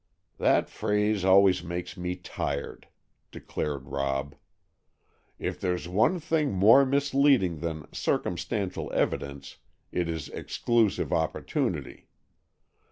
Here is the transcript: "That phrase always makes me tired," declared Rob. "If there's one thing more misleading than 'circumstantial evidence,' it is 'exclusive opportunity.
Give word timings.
"That 0.39 0.67
phrase 0.67 1.23
always 1.23 1.61
makes 1.63 1.95
me 1.95 2.15
tired," 2.15 2.87
declared 3.31 3.89
Rob. 3.89 4.33
"If 5.37 5.61
there's 5.61 5.87
one 5.87 6.19
thing 6.19 6.51
more 6.51 6.87
misleading 6.87 7.59
than 7.59 7.85
'circumstantial 7.93 8.91
evidence,' 8.93 9.57
it 9.91 10.09
is 10.09 10.29
'exclusive 10.29 11.13
opportunity. 11.13 12.07